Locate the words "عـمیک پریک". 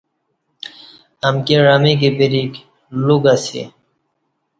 1.71-2.53